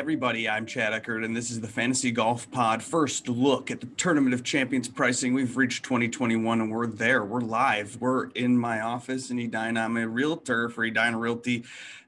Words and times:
Everybody, 0.00 0.48
I'm 0.48 0.64
Chad 0.64 0.94
Eckert, 0.94 1.24
and 1.24 1.36
this 1.36 1.50
is 1.50 1.60
the 1.60 1.68
Fantasy 1.68 2.10
Golf 2.10 2.50
Pod. 2.50 2.82
First 2.82 3.28
look 3.28 3.70
at 3.70 3.82
the 3.82 3.86
Tournament 3.86 4.32
of 4.32 4.42
Champions 4.42 4.88
pricing. 4.88 5.34
We've 5.34 5.58
reached 5.58 5.84
2021 5.84 6.62
and 6.62 6.72
we're 6.72 6.86
there. 6.86 7.22
We're 7.22 7.42
live. 7.42 7.98
We're 8.00 8.28
in 8.30 8.56
my 8.56 8.80
office 8.80 9.30
in 9.30 9.38
Edina. 9.38 9.82
I'm 9.82 9.98
a 9.98 10.08
realtor 10.08 10.70
for 10.70 10.84
Edina 10.84 11.18
Realty. 11.18 11.64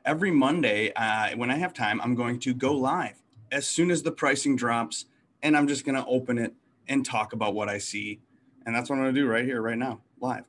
Every 0.07 0.31
Monday, 0.31 0.91
uh, 0.97 1.37
when 1.37 1.51
I 1.51 1.57
have 1.57 1.75
time, 1.75 2.01
I'm 2.01 2.15
going 2.15 2.39
to 2.41 2.55
go 2.55 2.73
live 2.73 3.23
as 3.53 3.67
soon 3.67 3.91
as 3.91 4.03
the 4.03 4.11
pricing 4.11 4.57
drops, 4.57 5.05
and 5.43 5.55
I'm 5.55 5.69
just 5.69 5.85
going 5.85 5.97
to 5.97 6.07
open 6.07 6.39
it 6.39 6.55
and 6.89 7.05
talk 7.05 7.35
about 7.35 7.53
what 7.53 7.69
I 7.69 7.77
see. 7.77 8.21
And 8.65 8.75
that's 8.75 8.89
what 8.89 8.97
I'm 8.97 9.03
going 9.03 9.15
to 9.15 9.21
do 9.21 9.27
right 9.27 9.45
here, 9.45 9.61
right 9.61 9.77
now, 9.77 10.01
live. 10.19 10.49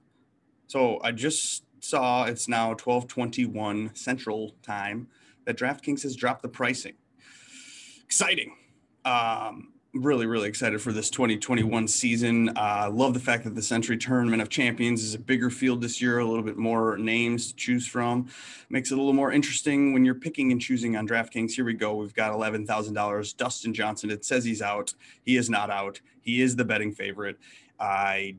So 0.68 1.02
I 1.04 1.12
just 1.12 1.66
saw 1.82 2.24
it's 2.24 2.48
now 2.48 2.70
1221 2.70 3.96
Central 3.96 4.56
Time 4.64 5.10
that 5.44 5.58
DraftKings 5.58 6.04
has 6.04 6.16
dropped 6.16 6.42
the 6.42 6.48
pricing. 6.48 6.94
Exciting. 8.14 8.56
Um, 9.06 9.70
really, 9.96 10.28
really 10.28 10.48
excited 10.48 10.80
for 10.80 10.94
this 10.94 11.10
2021 11.10 11.88
season. 11.88 12.56
I 12.56 12.86
uh, 12.86 12.92
love 12.92 13.16
the 13.16 13.20
fact 13.20 13.44
that 13.44 13.56
the 13.56 13.62
Sentry 13.64 13.98
Tournament 13.98 14.40
of 14.40 14.50
Champions 14.50 15.04
is 15.04 15.16
a 15.16 15.20
bigger 15.20 15.50
field 15.50 15.82
this 15.82 16.00
year, 16.00 16.20
a 16.20 16.24
little 16.24 16.44
bit 16.44 16.56
more 16.56 16.96
names 16.96 17.48
to 17.48 17.56
choose 17.56 17.88
from. 17.88 18.30
Makes 18.70 18.92
it 18.92 18.94
a 18.94 18.98
little 18.98 19.14
more 19.14 19.32
interesting 19.32 19.94
when 19.94 20.06
you're 20.06 20.14
picking 20.14 20.52
and 20.52 20.62
choosing 20.62 20.96
on 20.96 21.08
DraftKings. 21.08 21.54
Here 21.54 21.66
we 21.66 21.74
go. 21.74 21.96
We've 21.96 22.14
got 22.14 22.32
$11,000. 22.32 23.36
Dustin 23.38 23.74
Johnson, 23.74 24.12
it 24.12 24.24
says 24.24 24.46
he's 24.46 24.62
out. 24.62 24.94
He 25.24 25.36
is 25.36 25.50
not 25.50 25.72
out. 25.72 26.00
He 26.22 26.44
is 26.44 26.56
the 26.56 26.66
betting 26.66 26.92
favorite. 26.92 27.40
I 27.80 28.36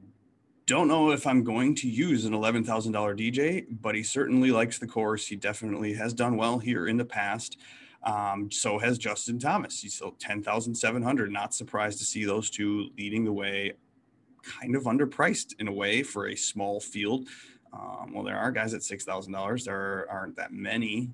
don't 0.66 0.86
know 0.86 1.10
if 1.10 1.26
I'm 1.26 1.42
going 1.42 1.74
to 1.74 1.88
use 1.88 2.26
an 2.26 2.32
$11,000 2.32 2.64
DJ, 2.64 3.66
but 3.82 3.96
he 3.96 4.04
certainly 4.04 4.52
likes 4.52 4.78
the 4.78 4.86
course. 4.86 5.26
He 5.26 5.34
definitely 5.34 5.94
has 5.94 6.14
done 6.14 6.36
well 6.36 6.60
here 6.60 6.86
in 6.86 6.96
the 6.96 7.04
past. 7.04 7.58
Um, 8.04 8.50
so 8.50 8.78
has 8.78 8.98
Justin 8.98 9.38
Thomas. 9.38 9.80
He's 9.80 9.94
still 9.94 10.12
10,700. 10.18 11.32
Not 11.32 11.54
surprised 11.54 11.98
to 11.98 12.04
see 12.04 12.24
those 12.24 12.50
two 12.50 12.90
leading 12.98 13.24
the 13.24 13.32
way, 13.32 13.72
kind 14.60 14.76
of 14.76 14.84
underpriced 14.84 15.54
in 15.58 15.68
a 15.68 15.72
way 15.72 16.02
for 16.02 16.28
a 16.28 16.36
small 16.36 16.80
field. 16.80 17.28
Um, 17.72 18.12
well, 18.12 18.22
there 18.22 18.38
are 18.38 18.52
guys 18.52 18.74
at 18.74 18.82
$6,000. 18.82 19.64
There 19.64 20.06
aren't 20.10 20.36
that 20.36 20.52
many. 20.52 21.10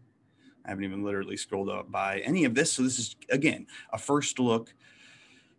I 0.65 0.69
haven't 0.69 0.85
even 0.85 1.05
literally 1.05 1.37
scrolled 1.37 1.71
up 1.71 1.91
by 1.91 2.19
any 2.21 2.45
of 2.45 2.55
this. 2.55 2.73
So 2.73 2.83
this 2.83 2.99
is, 2.99 3.17
again, 3.31 3.67
a 3.93 3.99
first 3.99 4.39
look 4.39 4.75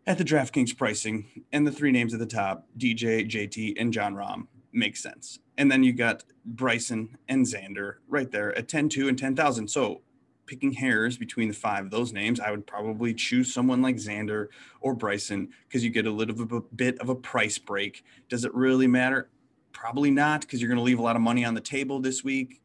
at 0.06 0.18
the 0.18 0.24
DraftKings 0.24 0.78
pricing 0.78 1.44
and 1.52 1.66
the 1.66 1.72
three 1.72 1.92
names 1.92 2.14
at 2.14 2.20
the 2.20 2.26
top, 2.26 2.68
DJ, 2.78 3.28
JT, 3.28 3.76
and 3.80 3.94
Jon 3.94 4.16
Rahm, 4.16 4.48
makes 4.74 5.02
sense. 5.02 5.40
And 5.58 5.72
then 5.72 5.84
you 5.84 5.94
got 5.94 6.24
Bryson 6.46 7.18
and 7.28 7.46
Xander 7.46 7.96
right 8.08 8.30
there 8.30 8.56
at 8.58 8.68
10 8.68 8.90
2 8.90 9.08
and 9.08 9.18
10,000. 9.18 9.68
So 9.70 10.02
picking 10.45 10.73
hairs 10.73 11.17
between 11.17 11.47
the 11.47 11.53
five 11.53 11.86
of 11.86 11.92
those 11.92 12.14
names, 12.14 12.39
I 12.39 12.52
would 12.52 12.67
probably 12.67 13.14
choose 13.14 13.53
someone 13.53 13.81
like 13.81 13.95
Xander 13.95 14.47
or 14.81 14.94
Bryson 14.94 15.50
because 15.67 15.84
you 15.84 15.89
get 15.89 16.06
a 16.06 16.11
little 16.11 16.61
bit, 16.75 17.00
of 17.00 17.09
a 17.09 17.16
price 17.16 17.58
break. 17.58 18.03
Does 18.30 18.45
it 18.45 18.53
really 18.53 18.88
matter? 18.88 19.30
Probably 19.72 20.12
not 20.12 20.42
because 20.42 20.62
you're 20.62 20.69
going 20.69 20.78
to 20.78 20.84
leave 20.84 21.00
a 21.00 21.03
lot 21.03 21.16
of 21.16 21.22
money 21.22 21.45
on 21.45 21.53
the 21.53 21.62
table 21.62 22.00
this 22.00 22.23
week. 22.23 22.62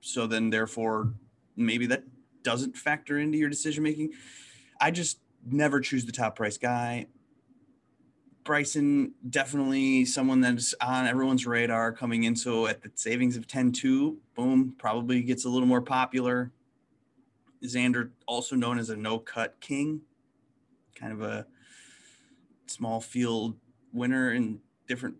So 0.00 0.26
then, 0.26 0.50
therefore, 0.50 1.12
maybe 1.56 1.86
that 1.86 2.04
doesn't 2.42 2.76
factor 2.76 3.18
into 3.18 3.36
your 3.38 3.50
decision 3.50 3.82
making. 3.84 4.12
I 4.80 4.90
just 4.90 5.18
never 5.44 5.80
choose 5.80 6.04
the 6.04 6.12
top 6.12 6.36
price 6.36 6.56
guy. 6.56 7.06
Bryson, 8.44 9.12
definitely 9.28 10.04
someone 10.06 10.40
that's 10.40 10.74
on 10.80 11.06
everyone's 11.06 11.46
radar 11.46 11.92
coming 11.92 12.24
in. 12.24 12.34
So 12.34 12.66
at 12.66 12.82
the 12.82 12.90
savings 12.94 13.36
of 13.36 13.46
10 13.46 13.72
2, 13.72 14.18
boom, 14.34 14.74
probably 14.78 15.22
gets 15.22 15.44
a 15.44 15.48
little 15.48 15.68
more 15.68 15.82
popular. 15.82 16.50
Xander, 17.64 18.10
also 18.26 18.56
known 18.56 18.78
as 18.78 18.90
a 18.90 18.96
no 18.96 19.18
cut 19.18 19.60
king, 19.60 20.02
kind 20.94 21.12
of 21.12 21.22
a 21.22 21.46
small 22.66 23.00
field 23.00 23.56
winner 23.92 24.32
in 24.32 24.60
different 24.86 25.16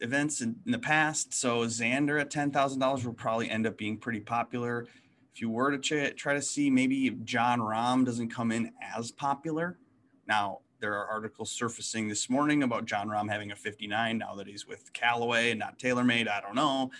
events 0.00 0.40
in, 0.40 0.56
in 0.66 0.72
the 0.72 0.78
past. 0.78 1.32
So 1.34 1.60
Xander 1.66 2.20
at 2.20 2.30
$10,000 2.30 3.04
will 3.04 3.12
probably 3.12 3.50
end 3.50 3.66
up 3.66 3.76
being 3.76 3.98
pretty 3.98 4.20
popular 4.20 4.86
if 5.34 5.40
you 5.40 5.50
were 5.50 5.76
to 5.76 5.78
ch- 5.78 6.16
try 6.16 6.34
to 6.34 6.42
see 6.42 6.70
maybe 6.70 7.10
Jon 7.24 7.58
Rahm 7.58 8.04
doesn't 8.04 8.28
come 8.28 8.52
in 8.52 8.72
as 8.96 9.10
popular. 9.10 9.78
Now, 10.28 10.60
there 10.80 10.94
are 10.94 11.06
articles 11.06 11.50
surfacing 11.50 12.08
this 12.08 12.30
morning 12.30 12.62
about 12.62 12.84
Jon 12.84 13.08
Rahm 13.08 13.28
having 13.30 13.50
a 13.50 13.56
59 13.56 14.18
now 14.18 14.34
that 14.36 14.46
he's 14.46 14.66
with 14.66 14.92
Callaway 14.92 15.50
and 15.50 15.58
not 15.58 15.78
TaylorMade. 15.78 16.28
I 16.28 16.40
don't 16.40 16.54
know. 16.54 16.90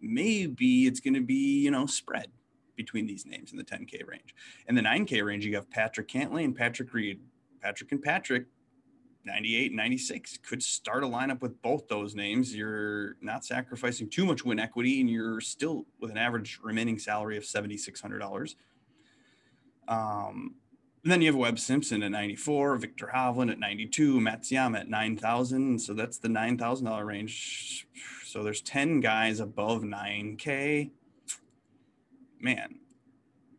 Maybe 0.00 0.86
it's 0.86 1.00
going 1.00 1.14
to 1.14 1.20
be, 1.20 1.60
you 1.60 1.70
know, 1.70 1.86
spread 1.86 2.28
between 2.76 3.06
these 3.06 3.26
names 3.26 3.52
in 3.52 3.58
the 3.58 3.64
10K 3.64 4.06
range. 4.06 4.34
In 4.68 4.74
the 4.74 4.82
9K 4.82 5.24
range, 5.24 5.44
you 5.44 5.54
have 5.54 5.70
Patrick 5.70 6.08
Cantlay 6.08 6.44
and 6.44 6.56
Patrick 6.56 6.92
Reed. 6.92 7.20
Patrick 7.60 7.92
and 7.92 8.02
Patrick 8.02 8.46
98 9.24 9.70
and 9.70 9.76
96 9.76 10.38
could 10.38 10.62
start 10.62 11.04
a 11.04 11.06
lineup 11.06 11.40
with 11.40 11.60
both 11.62 11.86
those 11.88 12.14
names. 12.14 12.54
You're 12.54 13.16
not 13.20 13.44
sacrificing 13.44 14.08
too 14.08 14.26
much 14.26 14.44
win 14.44 14.58
equity, 14.58 15.00
and 15.00 15.08
you're 15.08 15.40
still 15.40 15.86
with 16.00 16.10
an 16.10 16.18
average 16.18 16.58
remaining 16.62 16.98
salary 16.98 17.36
of 17.36 17.44
$7,600. 17.44 18.56
Um, 19.88 20.56
then 21.04 21.20
you 21.20 21.28
have 21.28 21.36
Webb 21.36 21.58
Simpson 21.58 22.02
at 22.02 22.12
94, 22.12 22.76
Viktor 22.76 23.10
Hovland 23.12 23.50
at 23.50 23.58
92, 23.58 24.20
Matsuyama 24.20 24.80
at 24.80 24.88
9,000. 24.88 25.80
So 25.80 25.94
that's 25.94 26.18
the 26.18 26.28
$9,000 26.28 27.04
range. 27.04 27.88
So 28.24 28.42
there's 28.42 28.62
10 28.62 29.00
guys 29.00 29.40
above 29.40 29.82
9K. 29.82 30.90
Man, 32.42 32.80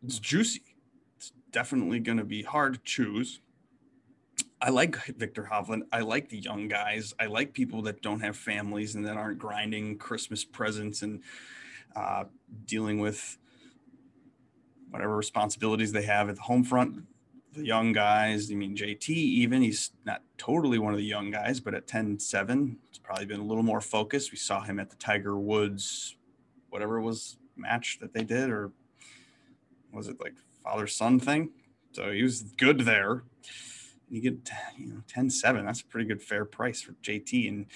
it's 0.04 0.18
juicy. 0.18 0.76
It's 1.16 1.32
definitely 1.50 2.00
going 2.00 2.18
to 2.18 2.24
be 2.24 2.42
hard 2.42 2.74
to 2.74 2.80
choose. 2.84 3.40
I 4.60 4.68
like 4.68 4.96
Viktor 5.06 5.48
Hovland. 5.50 5.82
I 5.90 6.00
like 6.00 6.28
the 6.28 6.38
young 6.38 6.68
guys. 6.68 7.14
I 7.18 7.26
like 7.26 7.54
people 7.54 7.80
that 7.82 8.02
don't 8.02 8.20
have 8.20 8.36
families 8.36 8.94
and 8.94 9.06
that 9.06 9.16
aren't 9.16 9.38
grinding 9.38 9.96
Christmas 9.96 10.44
presents 10.44 11.00
and 11.00 11.22
uh, 11.96 12.24
dealing 12.66 12.98
with 12.98 13.38
whatever 14.90 15.16
responsibilities 15.16 15.92
they 15.92 16.02
have 16.02 16.28
at 16.28 16.36
the 16.36 16.42
home 16.42 16.62
front. 16.62 17.04
The 17.54 17.64
young 17.64 17.92
guys, 17.92 18.50
I 18.50 18.54
mean, 18.54 18.76
JT, 18.76 19.08
even 19.08 19.62
he's 19.62 19.92
not 20.04 20.22
totally 20.36 20.78
one 20.78 20.92
of 20.92 20.98
the 20.98 21.04
young 21.04 21.30
guys, 21.30 21.58
but 21.58 21.72
at 21.74 21.86
10 21.86 22.18
7, 22.18 22.78
it's 22.90 22.98
probably 22.98 23.24
been 23.24 23.40
a 23.40 23.44
little 23.44 23.62
more 23.62 23.80
focused. 23.80 24.30
We 24.30 24.38
saw 24.38 24.62
him 24.62 24.78
at 24.78 24.90
the 24.90 24.96
Tiger 24.96 25.38
Woods, 25.38 26.16
whatever 26.68 26.98
it 26.98 27.02
was 27.02 27.38
match 27.56 27.98
that 28.00 28.12
they 28.12 28.24
did, 28.24 28.50
or 28.50 28.72
was 29.92 30.08
it 30.08 30.20
like 30.20 30.34
father 30.62 30.86
son 30.86 31.20
thing? 31.20 31.50
So 31.92 32.10
he 32.10 32.22
was 32.22 32.42
good 32.42 32.80
there 32.80 33.22
you 34.14 34.20
get 34.20 34.50
you 34.78 34.86
know 34.86 35.02
10 35.08 35.30
7 35.30 35.64
that's 35.64 35.80
a 35.80 35.86
pretty 35.86 36.06
good 36.06 36.22
fair 36.22 36.44
price 36.44 36.80
for 36.80 36.92
jt 37.02 37.48
and 37.48 37.66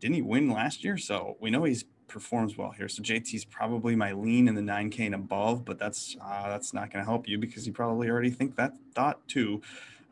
didn't 0.00 0.14
he 0.14 0.22
win 0.22 0.50
last 0.50 0.82
year 0.84 0.96
so 0.96 1.36
we 1.40 1.50
know 1.50 1.64
he's 1.64 1.84
performs 2.08 2.56
well 2.56 2.70
here 2.70 2.88
so 2.88 3.02
jt's 3.02 3.44
probably 3.44 3.96
my 3.96 4.12
lean 4.12 4.48
in 4.48 4.54
the 4.54 4.62
9k 4.62 5.06
and 5.06 5.14
above 5.14 5.64
but 5.64 5.78
that's 5.78 6.16
uh, 6.20 6.48
that's 6.48 6.74
not 6.74 6.90
going 6.92 7.04
to 7.04 7.08
help 7.08 7.28
you 7.28 7.38
because 7.38 7.66
you 7.66 7.72
probably 7.72 8.08
already 8.08 8.30
think 8.30 8.56
that 8.56 8.74
thought 8.94 9.26
too 9.28 9.60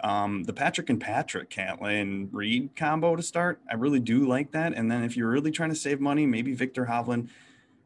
um, 0.02 0.44
the 0.44 0.54
Patrick 0.54 0.88
and 0.88 0.98
Patrick 0.98 1.50
Cantlay 1.50 2.00
and 2.00 2.32
Reed 2.32 2.70
combo 2.74 3.16
to 3.16 3.22
start, 3.22 3.60
I 3.70 3.74
really 3.74 4.00
do 4.00 4.26
like 4.26 4.50
that. 4.52 4.72
And 4.72 4.90
then 4.90 5.04
if 5.04 5.14
you're 5.14 5.28
really 5.28 5.50
trying 5.50 5.68
to 5.68 5.76
save 5.76 6.00
money, 6.00 6.24
maybe 6.24 6.54
Viktor 6.54 6.86
Hovland. 6.86 7.28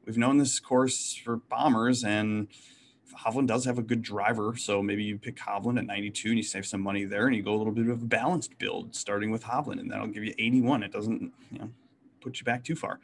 We've 0.07 0.19
known 0.19 0.39
this 0.39 0.61
course 0.61 1.15
for 1.15 1.37
bombers, 1.37 2.05
and 2.05 2.49
Hovland 3.25 3.47
does 3.47 3.65
have 3.65 3.79
a 3.79 3.83
good 3.83 4.03
driver, 4.03 4.55
so 4.57 4.83
maybe 4.83 5.05
you 5.05 5.19
pick 5.19 5.37
Hovland 5.37 5.79
at 5.79 5.87
92 5.87 6.29
and 6.29 6.37
you 6.39 6.43
save 6.43 6.67
some 6.67 6.83
money 6.83 7.05
there, 7.05 7.27
and 7.27 7.35
you 7.35 7.43
go 7.43 7.55
a 7.55 7.57
little 7.57 7.73
bit 7.73 7.89
of 7.89 8.03
a 8.03 8.05
balanced 8.05 8.59
build, 8.59 8.95
starting 8.95 9.31
with 9.31 9.45
Hovland, 9.45 9.81
and 9.81 9.91
that'll 9.91 10.09
give 10.09 10.25
you 10.25 10.35
81. 10.39 10.83
It 10.83 10.93
doesn't, 10.93 11.33
you 11.51 11.59
know, 11.59 11.71
put 12.21 12.39
you 12.39 12.45
back 12.45 12.65
too 12.65 12.77
far. 12.77 13.01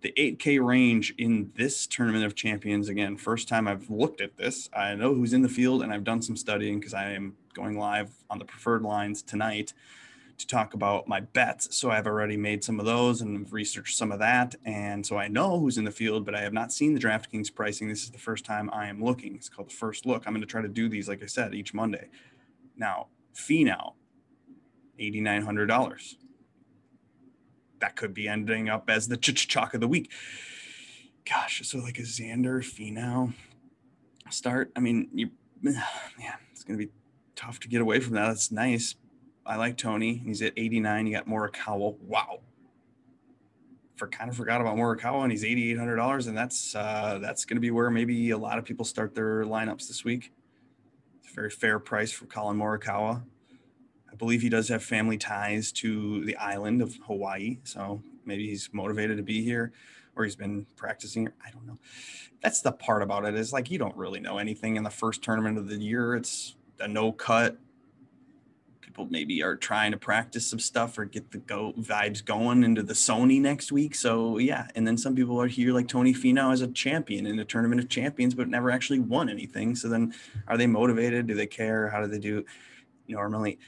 The 0.00 0.12
8K 0.18 0.64
range 0.64 1.14
in 1.16 1.52
this 1.56 1.86
tournament 1.86 2.24
of 2.24 2.34
champions, 2.34 2.88
again, 2.88 3.16
first 3.16 3.48
time 3.48 3.66
I've 3.68 3.88
looked 3.88 4.20
at 4.20 4.36
this. 4.36 4.68
I 4.76 4.94
know 4.94 5.14
who's 5.14 5.32
in 5.32 5.42
the 5.42 5.48
field, 5.48 5.82
and 5.82 5.92
I've 5.92 6.04
done 6.04 6.20
some 6.20 6.36
studying 6.36 6.78
because 6.78 6.94
I 6.94 7.12
am 7.12 7.36
going 7.54 7.78
live 7.78 8.10
on 8.28 8.38
the 8.38 8.44
preferred 8.44 8.82
lines 8.82 9.22
tonight 9.22 9.72
to 10.38 10.46
talk 10.46 10.74
about 10.74 11.06
my 11.06 11.20
bets. 11.20 11.76
So 11.76 11.90
I've 11.90 12.06
already 12.06 12.36
made 12.36 12.64
some 12.64 12.80
of 12.80 12.86
those 12.86 13.20
and 13.20 13.50
researched 13.52 13.96
some 13.96 14.10
of 14.10 14.18
that. 14.18 14.54
And 14.64 15.06
so 15.06 15.16
I 15.16 15.28
know 15.28 15.58
who's 15.58 15.78
in 15.78 15.84
the 15.84 15.90
field, 15.90 16.24
but 16.24 16.34
I 16.34 16.40
have 16.40 16.52
not 16.52 16.72
seen 16.72 16.94
the 16.94 17.00
DraftKings 17.00 17.54
pricing. 17.54 17.88
This 17.88 18.02
is 18.02 18.10
the 18.10 18.18
first 18.18 18.44
time 18.44 18.68
I 18.72 18.88
am 18.88 19.02
looking. 19.02 19.34
It's 19.36 19.48
called 19.48 19.70
the 19.70 19.74
first 19.74 20.06
look. 20.06 20.24
I'm 20.26 20.32
going 20.32 20.40
to 20.40 20.46
try 20.46 20.62
to 20.62 20.68
do 20.68 20.88
these, 20.88 21.08
like 21.08 21.22
I 21.22 21.26
said, 21.26 21.54
each 21.54 21.72
Monday. 21.72 22.08
Now, 22.76 23.08
Finau, 23.34 23.94
$8,900. 24.98 26.16
That 27.80 27.96
could 27.96 28.14
be 28.14 28.28
ending 28.28 28.68
up 28.68 28.88
as 28.88 29.08
the 29.08 29.16
ch 29.16 29.46
chalk 29.48 29.74
of 29.74 29.80
the 29.80 29.88
week. 29.88 30.10
Gosh, 31.28 31.62
so 31.64 31.78
like 31.78 31.98
a 31.98 32.02
Xander 32.02 32.58
Finau 32.60 33.32
start. 34.30 34.72
I 34.76 34.80
mean, 34.80 35.08
you, 35.12 35.30
yeah, 35.62 36.36
it's 36.52 36.64
going 36.64 36.78
to 36.78 36.86
be 36.86 36.92
tough 37.36 37.60
to 37.60 37.68
get 37.68 37.80
away 37.80 38.00
from 38.00 38.14
that. 38.14 38.28
That's 38.28 38.50
nice, 38.50 38.94
I 39.46 39.56
like 39.56 39.76
Tony. 39.76 40.14
He's 40.14 40.42
at 40.42 40.52
89. 40.56 41.06
You 41.06 41.16
got 41.16 41.26
Morikawa. 41.26 41.98
Wow. 42.00 42.40
For 43.96 44.08
kind 44.08 44.28
of 44.28 44.36
forgot 44.36 44.60
about 44.60 44.76
Morikawa, 44.76 45.22
and 45.22 45.30
he's 45.30 45.44
eighty 45.44 45.70
eight 45.70 45.78
hundred 45.78 45.94
dollars, 45.94 46.26
and 46.26 46.36
that's 46.36 46.74
uh, 46.74 47.20
that's 47.22 47.44
going 47.44 47.56
to 47.56 47.60
be 47.60 47.70
where 47.70 47.90
maybe 47.90 48.30
a 48.30 48.36
lot 48.36 48.58
of 48.58 48.64
people 48.64 48.84
start 48.84 49.14
their 49.14 49.44
lineups 49.44 49.86
this 49.86 50.02
week. 50.02 50.32
It's 51.20 51.30
a 51.30 51.34
very 51.34 51.48
fair 51.48 51.78
price 51.78 52.10
for 52.10 52.26
Collin 52.26 52.58
Morikawa. 52.58 53.22
I 54.10 54.16
believe 54.16 54.42
he 54.42 54.48
does 54.48 54.68
have 54.68 54.82
family 54.82 55.16
ties 55.16 55.70
to 55.72 56.24
the 56.24 56.36
island 56.38 56.82
of 56.82 56.96
Hawaii, 57.06 57.58
so 57.62 58.02
maybe 58.26 58.48
he's 58.48 58.68
motivated 58.72 59.16
to 59.18 59.22
be 59.22 59.44
here 59.44 59.72
or 60.16 60.24
he's 60.24 60.36
been 60.36 60.66
practicing. 60.76 61.28
I 61.44 61.50
don't 61.50 61.66
know. 61.66 61.78
That's 62.42 62.60
the 62.60 62.72
part 62.72 63.02
about 63.02 63.24
it 63.24 63.34
is 63.34 63.52
like 63.52 63.70
you 63.70 63.78
don't 63.78 63.96
really 63.96 64.20
know 64.20 64.38
anything 64.38 64.76
in 64.76 64.82
the 64.82 64.90
first 64.90 65.22
tournament 65.22 65.58
of 65.58 65.68
the 65.68 65.76
year. 65.76 66.14
It's 66.14 66.56
a 66.80 66.88
no 66.88 67.12
cut. 67.12 67.58
People 68.94 69.08
maybe 69.10 69.42
are 69.42 69.56
trying 69.56 69.90
to 69.90 69.98
practice 69.98 70.46
some 70.46 70.60
stuff 70.60 70.96
or 70.96 71.04
get 71.04 71.32
the 71.32 71.38
go 71.38 71.72
vibes 71.72 72.24
going 72.24 72.62
into 72.62 72.80
the 72.80 72.94
Sony 72.94 73.40
next 73.40 73.72
week. 73.72 73.92
So 73.96 74.38
yeah, 74.38 74.68
and 74.76 74.86
then 74.86 74.96
some 74.96 75.16
people 75.16 75.42
are 75.42 75.48
here 75.48 75.72
like 75.72 75.88
Tony 75.88 76.14
Finau 76.14 76.52
as 76.52 76.60
a 76.60 76.68
champion 76.68 77.26
in 77.26 77.36
a 77.40 77.44
tournament 77.44 77.80
of 77.80 77.88
champions, 77.88 78.36
but 78.36 78.46
never 78.46 78.70
actually 78.70 79.00
won 79.00 79.28
anything. 79.28 79.74
So 79.74 79.88
then, 79.88 80.14
are 80.46 80.56
they 80.56 80.68
motivated? 80.68 81.26
Do 81.26 81.34
they 81.34 81.48
care? 81.48 81.88
How 81.88 82.02
do 82.02 82.06
they 82.06 82.20
do? 82.20 82.44
Normally, 83.08 83.58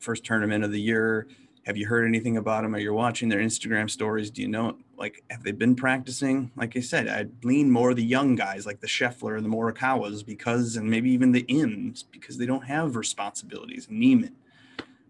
first 0.00 0.24
tournament 0.24 0.64
of 0.64 0.72
the 0.72 0.80
year 0.80 1.28
have 1.66 1.76
you 1.76 1.86
heard 1.86 2.06
anything 2.06 2.36
about 2.36 2.62
them? 2.62 2.74
Are 2.74 2.78
you 2.78 2.92
watching 2.92 3.28
their 3.28 3.38
Instagram 3.38 3.88
stories? 3.88 4.30
Do 4.30 4.42
you 4.42 4.48
know, 4.48 4.76
like, 4.98 5.22
have 5.30 5.44
they 5.44 5.52
been 5.52 5.74
practicing? 5.74 6.50
Like 6.56 6.76
I 6.76 6.80
said, 6.80 7.08
I'd 7.08 7.44
lean 7.44 7.70
more 7.70 7.94
the 7.94 8.04
young 8.04 8.34
guys 8.34 8.66
like 8.66 8.80
the 8.80 8.86
Scheffler 8.86 9.36
and 9.36 9.44
the 9.44 9.48
Morikawas 9.48 10.26
because, 10.26 10.76
and 10.76 10.90
maybe 10.90 11.10
even 11.10 11.32
the 11.32 11.44
Ims 11.44 12.04
because 12.10 12.36
they 12.36 12.44
don't 12.44 12.66
have 12.66 12.96
responsibilities. 12.96 13.86
Niemann 13.88 14.34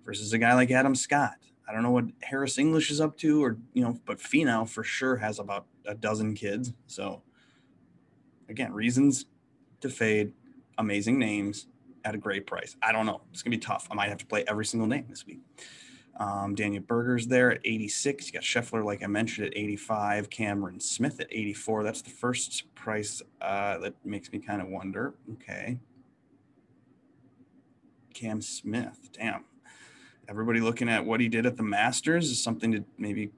versus 0.05 0.33
a 0.33 0.39
guy 0.39 0.55
like 0.55 0.71
Adam 0.71 0.95
Scott. 0.95 1.37
I 1.69 1.73
don't 1.73 1.83
know 1.83 1.91
what 1.91 2.06
Harris 2.23 2.59
English 2.59 2.91
is 2.91 3.01
up 3.01 3.17
to, 3.19 3.43
or, 3.43 3.56
you 3.73 3.83
know, 3.83 3.99
but 4.05 4.19
Finau 4.19 4.69
for 4.69 4.85
sure 4.85 5.17
has 5.17 5.39
about 5.39 5.67
a 5.87 5.95
dozen 5.95 6.35
kids. 6.35 6.73
So, 6.87 7.23
again, 8.49 8.73
reasons 8.73 9.27
to 9.81 9.89
fade, 9.89 10.33
amazing 10.77 11.19
names 11.19 11.67
at 12.05 12.15
a 12.15 12.19
great 12.19 12.47
price. 12.47 12.77
I 12.83 12.93
don't 12.93 13.06
know. 13.06 13.23
It's 13.33 13.43
to 13.43 13.51
be 13.51 13.59
tough. 13.59 13.89
I 13.91 13.95
might 13.95 14.09
have 14.09 14.19
to 14.19 14.27
play 14.27 14.45
every 14.47 14.67
single 14.67 14.87
name 14.87 15.06
this 15.09 15.27
week. 15.27 15.41
Um, 16.17 16.55
Daniel 16.55 16.83
Berger's 16.83 17.27
there 17.27 17.50
at 17.50 17.61
86. 17.65 18.27
You 18.27 18.33
got 18.35 18.43
Scheffler, 18.43 18.85
like 18.85 19.03
I 19.03 19.07
mentioned, 19.07 19.49
at 19.49 19.57
85. 19.57 20.31
Cameron 20.31 20.81
Smith 20.81 21.19
at 21.21 21.27
84. 21.31 21.83
That's 21.83 22.03
the 22.03 22.11
first 22.11 22.75
price 22.75 23.21
uh, 23.41 23.79
that 23.79 23.95
makes 24.05 24.31
me 24.31 24.39
kind 24.39 24.62
of 24.62 24.69
wonder. 24.69 25.15
Okay. 25.33 25.79
Cam 28.12 28.41
Smith, 28.41 29.11
damn. 29.12 29.45
Everybody 30.29 30.61
looking 30.61 30.88
at 30.88 31.05
what 31.05 31.21
he 31.21 31.29
did 31.29 31.47
at 31.47 31.56
the 31.56 31.62
Masters 31.62 32.31
is 32.31 32.43
something 32.43 32.73
to 32.73 32.85
maybe 32.99 33.31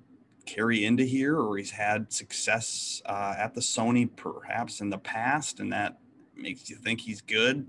carry 0.44 0.84
into 0.84 1.04
here, 1.04 1.38
or 1.38 1.56
he's 1.56 1.72
had 1.72 2.12
success 2.12 3.02
uh, 3.06 3.34
at 3.36 3.54
the 3.54 3.60
Sony 3.60 4.08
perhaps 4.14 4.80
in 4.80 4.90
the 4.90 4.98
past, 4.98 5.60
and 5.60 5.72
that 5.72 5.98
makes 6.36 6.70
you 6.70 6.76
think 6.76 7.00
he's 7.00 7.20
good. 7.20 7.66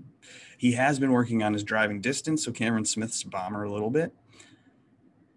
He 0.58 0.72
has 0.72 0.98
been 0.98 1.12
working 1.12 1.42
on 1.42 1.52
his 1.52 1.64
driving 1.64 2.00
distance, 2.00 2.44
so 2.44 2.52
Cameron 2.52 2.84
Smith's 2.84 3.24
bomber 3.24 3.64
a 3.64 3.72
little 3.72 3.90
bit 3.90 4.12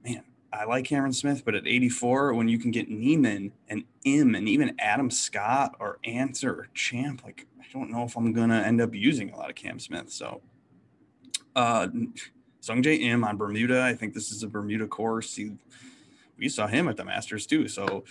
man, 0.04 0.24
I 0.54 0.66
like 0.66 0.86
Cameron 0.86 1.13
Smith, 1.13 1.44
but 1.45 1.56
at 1.56 1.68
84, 1.68 2.33
when 2.33 2.48
you 2.48 2.60
can 2.60 2.72
get 2.72 2.89
Niemann 2.89 3.51
and 3.68 3.83
Im 4.04 4.36
and 4.36 4.48
even 4.50 4.75
Adam 4.80 5.10
Scott 5.10 5.75
or 5.80 6.00
Ancer 6.04 6.51
or 6.51 6.68
Champ, 6.74 7.24
like 7.24 7.48
I 7.60 7.66
don't 7.72 7.92
know 7.92 8.04
if 8.04 8.18
I'm 8.18 8.33
gonna 8.33 8.62
end 8.62 8.81
up 8.81 8.94
using 8.94 9.31
a 9.31 9.38
lot 9.38 9.50
of 9.50 9.56
Cam 9.56 9.80
Smith. 9.80 10.12
So 10.12 10.42
uh 11.56 11.88
Sungjae 12.62 13.00
Im 13.02 13.24
on 13.24 13.38
Bermuda. 13.38 13.84
I 13.84 13.94
think 13.94 14.13
this 14.13 14.31
is 14.31 14.44
a 14.44 14.48
Bermuda 14.48 14.88
course. 14.88 15.36
He, 15.36 15.52
we 16.38 16.50
saw 16.50 16.68
him 16.68 16.88
at 16.88 16.98
the 16.98 17.06
Masters 17.06 17.46
too. 17.46 17.68
So 17.68 18.04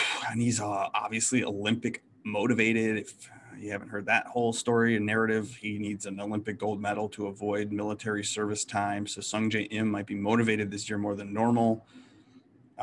and 0.30 0.40
he's 0.40 0.60
uh, 0.60 0.88
obviously 0.94 1.44
Olympic 1.44 2.02
motivated. 2.24 2.98
If 2.98 3.30
you 3.58 3.70
haven't 3.70 3.88
heard 3.88 4.06
that 4.06 4.26
whole 4.26 4.52
story 4.52 4.96
and 4.96 5.06
narrative, 5.06 5.56
he 5.60 5.78
needs 5.78 6.06
an 6.06 6.20
Olympic 6.20 6.58
gold 6.58 6.80
medal 6.80 7.08
to 7.10 7.26
avoid 7.26 7.72
military 7.72 8.24
service 8.24 8.64
time. 8.64 9.06
So 9.06 9.20
Sungjae 9.20 9.68
Im 9.70 9.90
might 9.90 10.06
be 10.06 10.14
motivated 10.14 10.70
this 10.70 10.88
year 10.88 10.98
more 10.98 11.14
than 11.14 11.32
normal. 11.32 11.86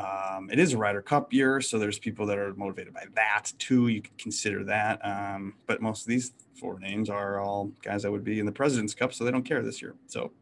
Um, 0.00 0.48
it 0.50 0.58
is 0.58 0.72
a 0.72 0.78
Ryder 0.78 1.02
Cup 1.02 1.32
year, 1.32 1.60
so 1.60 1.78
there's 1.78 1.98
people 1.98 2.24
that 2.26 2.38
are 2.38 2.54
motivated 2.54 2.94
by 2.94 3.04
that 3.14 3.52
too. 3.58 3.88
You 3.88 4.00
could 4.00 4.16
consider 4.16 4.64
that. 4.64 5.04
Um, 5.04 5.54
but 5.66 5.82
most 5.82 6.02
of 6.02 6.06
these 6.08 6.32
four 6.54 6.78
names 6.78 7.10
are 7.10 7.40
all 7.40 7.72
guys 7.82 8.02
that 8.02 8.10
would 8.10 8.24
be 8.24 8.40
in 8.40 8.46
the 8.46 8.52
President's 8.52 8.94
Cup, 8.94 9.12
so 9.12 9.24
they 9.24 9.30
don't 9.30 9.44
care 9.44 9.62
this 9.62 9.82
year. 9.82 9.94
So 10.06 10.32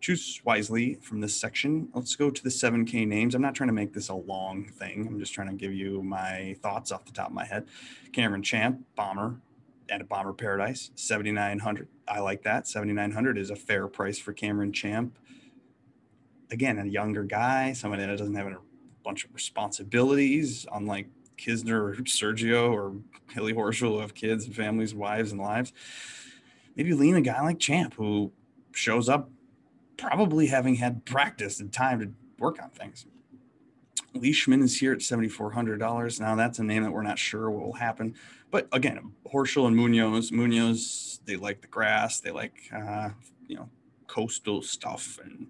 choose 0.00 0.40
wisely 0.44 0.94
from 1.02 1.20
this 1.20 1.34
section. 1.34 1.88
Let's 1.92 2.16
go 2.16 2.30
to 2.30 2.42
the 2.42 2.48
7K 2.48 3.06
names. 3.06 3.34
I'm 3.34 3.42
not 3.42 3.54
trying 3.54 3.68
to 3.68 3.74
make 3.74 3.92
this 3.92 4.08
a 4.08 4.14
long 4.14 4.64
thing. 4.64 5.06
I'm 5.06 5.18
just 5.18 5.34
trying 5.34 5.48
to 5.48 5.54
give 5.54 5.74
you 5.74 6.02
my 6.02 6.56
thoughts 6.62 6.92
off 6.92 7.04
the 7.04 7.12
top 7.12 7.28
of 7.28 7.34
my 7.34 7.44
head. 7.44 7.66
Cameron 8.12 8.42
Champ, 8.42 8.84
Bomber, 8.94 9.40
at 9.88 10.00
a 10.00 10.04
Bomber 10.04 10.32
Paradise, 10.32 10.90
7,900. 10.94 11.88
I 12.08 12.20
like 12.20 12.42
that. 12.42 12.66
7,900 12.66 13.38
is 13.38 13.50
a 13.50 13.56
fair 13.56 13.88
price 13.88 14.18
for 14.18 14.32
Cameron 14.32 14.72
Champ. 14.72 15.18
Again, 16.50 16.78
a 16.78 16.84
younger 16.84 17.24
guy, 17.24 17.72
somebody 17.72 18.06
that 18.06 18.16
doesn't 18.16 18.34
have 18.34 18.46
a 18.46 18.56
bunch 19.06 19.24
of 19.24 19.32
responsibilities, 19.32 20.66
unlike 20.72 21.06
Kisner 21.38 21.78
or 21.78 21.94
Sergio 22.02 22.72
or 22.72 22.96
Billy 23.34 23.54
Horschel 23.54 23.92
who 23.92 24.00
have 24.00 24.14
kids 24.14 24.46
and 24.46 24.54
families, 24.54 24.94
wives 24.94 25.30
and 25.30 25.40
lives. 25.40 25.72
Maybe 26.74 26.92
lean 26.92 27.14
a 27.14 27.20
guy 27.20 27.40
like 27.40 27.60
Champ 27.60 27.94
who 27.94 28.32
shows 28.72 29.08
up 29.08 29.30
probably 29.96 30.48
having 30.48 30.74
had 30.74 31.04
practice 31.04 31.60
and 31.60 31.72
time 31.72 32.00
to 32.00 32.10
work 32.38 32.60
on 32.60 32.70
things. 32.70 33.06
Leishman 34.12 34.62
is 34.62 34.80
here 34.80 34.92
at 34.92 34.98
$7,400. 34.98 36.20
Now 36.20 36.34
that's 36.34 36.58
a 36.58 36.64
name 36.64 36.82
that 36.82 36.90
we're 36.90 37.02
not 37.02 37.18
sure 37.18 37.48
what 37.48 37.64
will 37.64 37.74
happen. 37.74 38.14
But 38.50 38.66
again, 38.72 39.12
Horschel 39.32 39.68
and 39.68 39.76
Munoz, 39.76 40.32
Munoz, 40.32 41.20
they 41.26 41.36
like 41.36 41.60
the 41.60 41.68
grass. 41.68 42.20
They 42.20 42.30
like, 42.32 42.54
uh, 42.74 43.10
you 43.46 43.56
know, 43.56 43.68
coastal 44.08 44.62
stuff 44.62 45.20
and 45.22 45.46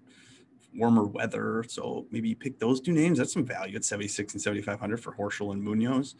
warmer 0.77 1.03
weather. 1.03 1.65
So 1.67 2.05
maybe 2.11 2.29
you 2.29 2.35
pick 2.35 2.59
those 2.59 2.79
two 2.79 2.93
names. 2.93 3.17
That's 3.17 3.33
some 3.33 3.45
value 3.45 3.75
at 3.75 3.83
76 3.83 4.33
and 4.33 4.41
7,500 4.41 4.97
for 4.97 5.13
Horschel 5.13 5.51
and 5.51 5.61
Munoz. 5.61 6.15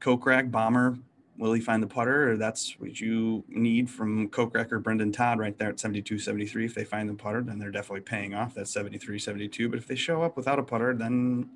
Kokrak, 0.00 0.50
Bomber, 0.50 0.98
will 1.38 1.52
he 1.52 1.60
find 1.60 1.82
the 1.82 1.86
putter? 1.86 2.32
Or 2.32 2.36
that's 2.36 2.78
what 2.78 3.00
you 3.00 3.44
need 3.48 3.88
from 3.88 4.28
Kokrak 4.28 4.72
or 4.72 4.80
Brendon 4.80 5.12
Todd 5.12 5.38
right 5.38 5.56
there 5.56 5.68
at 5.68 5.80
72, 5.80 6.18
73. 6.18 6.64
If 6.66 6.74
they 6.74 6.84
find 6.84 7.08
the 7.08 7.14
putter, 7.14 7.42
then 7.42 7.58
they're 7.58 7.70
definitely 7.70 8.02
paying 8.02 8.34
off. 8.34 8.54
That's 8.54 8.72
73, 8.72 9.18
72. 9.18 9.68
But 9.68 9.78
if 9.78 9.86
they 9.86 9.94
show 9.94 10.22
up 10.22 10.36
without 10.36 10.58
a 10.58 10.62
putter, 10.62 10.94
then 10.94 11.50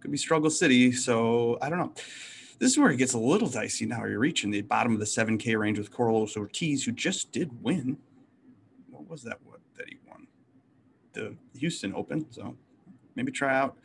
could 0.00 0.10
be 0.10 0.18
struggle 0.18 0.50
city. 0.50 0.92
So 0.92 1.58
I 1.60 1.68
don't 1.68 1.78
know. 1.78 1.92
This 2.58 2.70
is 2.72 2.78
where 2.78 2.90
it 2.90 2.96
gets 2.96 3.14
a 3.14 3.18
little 3.18 3.48
dicey 3.48 3.86
now. 3.86 4.04
You're 4.04 4.20
reaching 4.20 4.50
the 4.50 4.62
bottom 4.62 4.92
of 4.92 5.00
the 5.00 5.04
7K 5.04 5.58
range 5.58 5.78
with 5.78 5.90
Carlos 5.90 6.36
Ortiz, 6.36 6.84
who 6.84 6.92
just 6.92 7.32
did 7.32 7.62
win. 7.62 7.98
What 8.88 9.08
was 9.08 9.24
that? 9.24 9.38
What 9.44 9.58
that 9.76 9.88
he 9.88 9.98
won? 10.08 10.28
The 11.12 11.36
Houston 11.58 11.94
Open. 11.94 12.26
So 12.30 12.56
maybe 13.14 13.32
try 13.32 13.56
out 13.56 13.76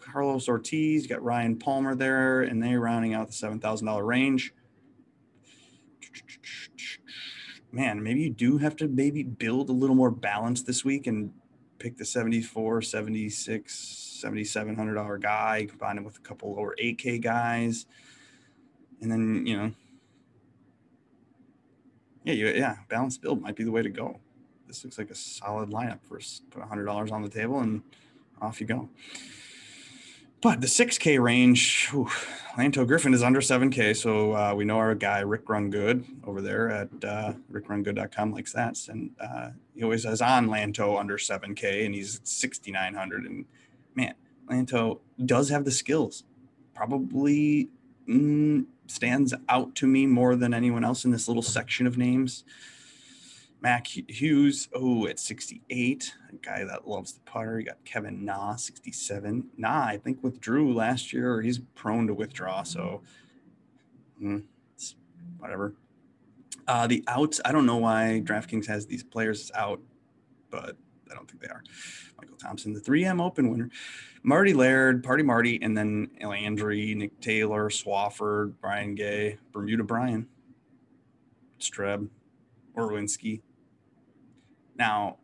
Carlos 0.00 0.48
Ortiz. 0.48 1.02
You 1.02 1.08
got 1.08 1.22
Ryan 1.22 1.58
Palmer 1.58 1.94
there, 1.94 2.42
and 2.42 2.62
they're 2.62 2.80
rounding 2.80 3.14
out 3.14 3.28
the 3.28 3.32
seven 3.32 3.60
thousand 3.60 3.86
dollar 3.86 4.04
range. 4.04 4.52
Man, 7.72 8.02
maybe 8.02 8.20
you 8.20 8.30
do 8.30 8.58
have 8.58 8.76
to 8.76 8.88
maybe 8.88 9.22
build 9.22 9.68
a 9.68 9.72
little 9.72 9.96
more 9.96 10.10
balance 10.10 10.62
this 10.62 10.84
week 10.84 11.06
and 11.06 11.32
pick 11.78 11.98
the 11.98 12.04
74, 12.04 12.80
76 12.80 14.06
7700 14.20 14.94
dollar 14.94 15.18
guy, 15.18 15.66
combine 15.68 15.98
him 15.98 16.04
with 16.04 16.16
a 16.16 16.20
couple 16.20 16.54
lower 16.54 16.74
8K 16.82 17.20
guys, 17.20 17.86
and 19.00 19.10
then 19.10 19.46
you 19.46 19.56
know, 19.56 19.72
yeah, 22.24 22.32
you, 22.32 22.48
yeah, 22.48 22.76
balanced 22.88 23.20
build 23.20 23.42
might 23.42 23.56
be 23.56 23.64
the 23.64 23.70
way 23.70 23.82
to 23.82 23.90
go. 23.90 24.20
This 24.66 24.84
looks 24.84 24.98
like 24.98 25.10
a 25.10 25.14
solid 25.14 25.70
lineup. 25.70 26.00
First, 26.02 26.48
put 26.50 26.62
hundred 26.62 26.84
dollars 26.84 27.10
on 27.10 27.22
the 27.22 27.28
table 27.28 27.60
and 27.60 27.82
off 28.40 28.60
you 28.60 28.66
go. 28.66 28.88
But 30.42 30.60
the 30.60 30.66
6K 30.66 31.20
range, 31.20 31.88
whew, 31.88 32.08
Lanto 32.56 32.86
Griffin 32.86 33.14
is 33.14 33.22
under 33.22 33.40
7K. 33.40 33.96
So 33.96 34.32
uh, 34.32 34.54
we 34.54 34.64
know 34.64 34.76
our 34.76 34.94
guy, 34.94 35.20
Rick 35.20 35.48
Run 35.48 35.70
Good, 35.70 36.04
over 36.24 36.42
there 36.42 36.70
at 36.70 36.88
uh, 37.02 37.32
rickrungood.com 37.50 38.32
likes 38.32 38.52
that. 38.52 38.86
And 38.88 39.10
uh, 39.18 39.50
he 39.74 39.82
always 39.82 40.04
has 40.04 40.20
on 40.20 40.48
Lanto 40.48 41.00
under 41.00 41.16
7K 41.16 41.86
and 41.86 41.94
he's 41.94 42.20
6,900. 42.22 43.24
And 43.24 43.46
man, 43.94 44.14
Lanto 44.48 45.00
does 45.24 45.48
have 45.48 45.64
the 45.64 45.70
skills. 45.70 46.24
Probably 46.74 47.70
mm, 48.08 48.66
stands 48.86 49.32
out 49.48 49.74
to 49.76 49.86
me 49.86 50.06
more 50.06 50.36
than 50.36 50.52
anyone 50.52 50.84
else 50.84 51.04
in 51.04 51.10
this 51.10 51.28
little 51.28 51.42
section 51.42 51.86
of 51.86 51.96
names. 51.96 52.44
Mac 53.60 53.86
Hughes, 53.86 54.68
oh, 54.74 55.06
at 55.06 55.18
68, 55.18 56.14
a 56.30 56.36
guy 56.36 56.64
that 56.64 56.86
loves 56.86 57.12
the 57.12 57.20
putter. 57.20 57.58
You 57.58 57.66
got 57.66 57.84
Kevin 57.84 58.24
Na, 58.24 58.56
67. 58.56 59.48
Na, 59.56 59.84
I 59.84 59.96
think 59.96 60.22
withdrew 60.22 60.72
last 60.74 61.12
year, 61.12 61.40
he's 61.40 61.58
prone 61.74 62.06
to 62.06 62.14
withdraw, 62.14 62.62
so 62.62 63.02
mm, 64.22 64.44
whatever. 65.38 65.74
Uh, 66.68 66.86
the 66.86 67.02
outs, 67.06 67.40
I 67.44 67.52
don't 67.52 67.66
know 67.66 67.76
why 67.76 68.22
DraftKings 68.24 68.66
has 68.66 68.86
these 68.86 69.02
players 69.02 69.50
out, 69.54 69.80
but 70.50 70.76
I 71.10 71.14
don't 71.14 71.28
think 71.30 71.40
they 71.40 71.48
are. 71.48 71.62
Michael 72.18 72.36
Thompson, 72.36 72.72
the 72.72 72.80
3M 72.80 73.22
Open 73.22 73.50
winner, 73.50 73.70
Marty 74.22 74.52
Laird, 74.52 75.04
Party 75.04 75.22
Marty, 75.22 75.60
and 75.62 75.76
then 75.76 76.10
Landry, 76.20 76.94
Nick 76.94 77.20
Taylor, 77.20 77.70
Swafford, 77.70 78.54
Brian 78.60 78.94
Gay, 78.94 79.38
Bermuda 79.52 79.84
Brian, 79.84 80.26
Streb. 81.60 82.08
Orwinski. 82.76 83.42
Now, 84.76 85.18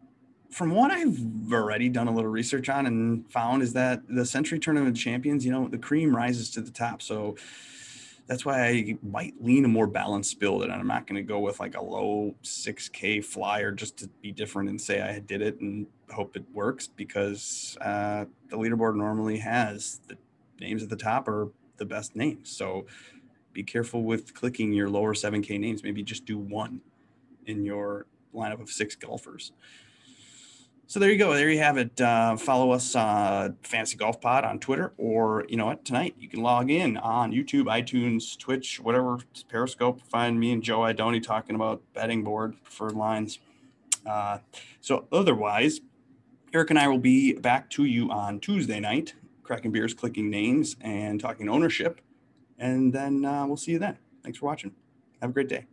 from 0.51 0.75
what 0.75 0.91
I've 0.91 1.19
already 1.53 1.89
done 1.89 2.09
a 2.09 2.15
little 2.15 2.31
research 2.31 2.69
on 2.69 2.87
and 2.87 3.31
found 3.31 3.63
is 3.63 3.73
that 3.73 4.03
the 4.09 4.25
Sentry 4.25 4.59
Tournament 4.59 4.97
champions, 4.97 5.45
you 5.45 5.51
know, 5.51 5.67
the 5.67 5.79
cream 5.79 6.15
rises 6.15 6.51
to 6.51 6.61
the 6.61 6.71
top. 6.71 7.01
So 7.01 7.37
that's 8.27 8.45
why 8.45 8.67
I 8.67 8.99
might 9.03 9.35
lean 9.43 9.65
a 9.65 9.69
more 9.69 9.87
balanced 9.87 10.39
build, 10.39 10.63
and 10.63 10.73
I'm 10.73 10.87
not 10.87 11.07
going 11.07 11.17
to 11.17 11.23
go 11.23 11.41
with 11.41 11.59
like 11.59 11.77
a 11.77 11.83
low 11.83 12.35
6K 12.43 13.25
flyer 13.25 13.73
just 13.73 13.97
to 13.99 14.09
be 14.21 14.31
different 14.31 14.69
and 14.69 14.81
say 14.81 15.01
I 15.01 15.19
did 15.19 15.43
it 15.43 15.61
and 15.61 15.87
hope 16.11 16.37
it 16.37 16.45
works 16.53 16.87
because 16.87 17.77
uh, 17.81 18.27
the 18.49 18.57
leaderboard 18.57 18.97
normally 18.97 19.39
has 19.39 20.01
the 20.09 20.17
names 20.61 20.83
at 20.83 20.91
the 20.91 20.97
top 20.97 21.29
are 21.29 21.49
the 21.79 21.85
best 21.85 22.15
names. 22.15 22.51
So 22.51 22.87
be 23.53 23.63
careful 23.63 24.05
with 24.05 24.35
clicking 24.35 24.73
your 24.73 24.89
lower 24.89 25.15
7K 25.15 25.59
names. 25.59 25.83
Maybe 25.83 26.03
just 26.03 26.25
do 26.25 26.39
one 26.39 26.81
in 27.47 27.65
your 27.65 28.07
lineup 28.35 28.61
of 28.61 28.71
six 28.71 28.97
golfers. 28.97 29.53
So 30.87 31.01
there 31.01 31.11
you 31.11 31.17
go. 31.17 31.33
There 31.33 31.49
you 31.49 31.59
have 31.59 31.79
it. 31.79 31.99
Uh, 31.99 32.37
follow 32.37 32.71
us, 32.73 32.95
uh, 32.95 33.49
Fantasy 33.63 33.97
Golf 33.97 34.21
Pod 34.21 34.45
on 34.45 34.59
Twitter, 34.59 34.93
or 34.99 35.47
you 35.49 35.57
know 35.57 35.65
what? 35.65 35.87
Tonight 35.87 36.17
you 36.19 36.29
can 36.29 36.43
log 36.43 36.71
in 36.71 36.99
on 36.99 37.33
YouTube, 37.33 37.65
iTunes, 37.65 38.39
Twitch, 38.39 38.79
whatever, 38.79 39.19
Periscope. 39.49 40.03
Find 40.03 40.39
me 40.39 40.53
and 40.53 40.63
Joe 40.63 40.81
Idoni 40.81 41.23
talking 41.23 41.57
about 41.57 41.81
betting 41.95 42.23
board 42.25 42.57
for 42.63 42.91
lines. 42.91 43.39
Uh, 44.05 44.41
so 44.83 45.07
otherwise, 45.11 45.81
Eric 46.53 46.69
and 46.69 46.79
I 46.79 46.89
will 46.89 46.99
be 46.99 47.33
back 47.33 47.71
to 47.71 47.85
you 47.85 48.11
on 48.11 48.39
Tuesday 48.39 48.79
night, 48.79 49.15
cracking 49.43 49.73
beers, 49.73 49.95
clicking 49.95 50.29
names, 50.29 50.77
and 50.83 51.19
talking 51.19 51.49
ownership. 51.49 52.03
And 52.59 52.93
then 52.93 53.25
uh, 53.25 53.47
we'll 53.47 53.57
see 53.57 53.73
you 53.73 53.79
then. 53.79 53.97
Thanks 54.23 54.39
for 54.39 54.45
watching. 54.45 54.73
Have 55.23 55.31
a 55.31 55.33
great 55.33 55.49
day. 55.49 55.72